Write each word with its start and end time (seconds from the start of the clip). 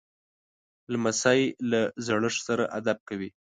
لمسی 0.91 1.41
له 1.69 1.81
زړښت 2.05 2.39
سره 2.47 2.63
ادب 2.79 2.97
کوي. 3.09 3.29